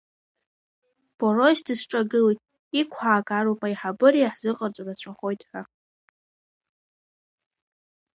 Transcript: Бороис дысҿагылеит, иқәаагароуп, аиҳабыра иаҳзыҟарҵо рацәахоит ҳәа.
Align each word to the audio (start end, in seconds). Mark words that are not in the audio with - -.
Бороис 1.17 1.59
дысҿагылеит, 1.65 2.39
иқәаагароуп, 2.79 3.61
аиҳабыра 3.67 4.17
иаҳзыҟарҵо 4.19 4.83
рацәахоит 4.87 5.41
ҳәа. 5.49 5.61